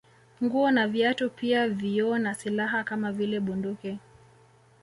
Nguo 0.43 0.71
na 0.71 0.87
viatu 0.87 1.29
pia 1.29 1.69
vioo 1.69 2.17
na 2.19 2.33
silaha 2.33 2.83
kama 2.83 3.11
vile 3.11 3.39
bunduki 3.39 3.97